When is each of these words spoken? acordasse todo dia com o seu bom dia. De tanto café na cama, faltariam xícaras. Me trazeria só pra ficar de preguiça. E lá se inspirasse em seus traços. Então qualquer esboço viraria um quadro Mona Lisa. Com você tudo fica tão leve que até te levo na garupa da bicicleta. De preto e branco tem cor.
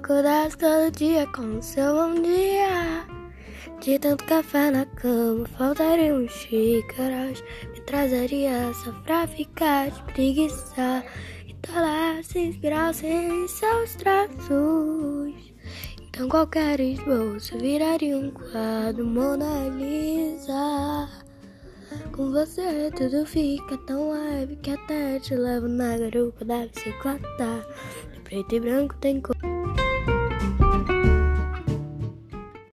acordasse 0.00 0.56
todo 0.56 0.90
dia 0.90 1.26
com 1.28 1.58
o 1.58 1.62
seu 1.62 1.94
bom 1.94 2.20
dia. 2.22 3.06
De 3.80 3.98
tanto 3.98 4.24
café 4.24 4.70
na 4.70 4.84
cama, 4.86 5.46
faltariam 5.56 6.26
xícaras. 6.26 7.42
Me 7.72 7.80
trazeria 7.82 8.72
só 8.82 8.92
pra 9.02 9.26
ficar 9.26 9.90
de 9.90 10.02
preguiça. 10.12 11.04
E 11.46 11.54
lá 11.72 12.20
se 12.22 12.38
inspirasse 12.40 13.06
em 13.06 13.46
seus 13.46 13.94
traços. 13.94 15.34
Então 16.08 16.28
qualquer 16.28 16.80
esboço 16.80 17.56
viraria 17.58 18.16
um 18.16 18.30
quadro 18.30 19.06
Mona 19.06 19.68
Lisa. 19.68 20.59
Com 22.20 22.32
você 22.32 22.90
tudo 22.94 23.24
fica 23.24 23.78
tão 23.86 24.12
leve 24.12 24.54
que 24.56 24.72
até 24.72 25.18
te 25.20 25.34
levo 25.34 25.66
na 25.66 25.96
garupa 25.96 26.44
da 26.44 26.66
bicicleta. 26.66 27.66
De 28.12 28.20
preto 28.20 28.54
e 28.56 28.60
branco 28.60 28.94
tem 28.96 29.22
cor. 29.22 29.34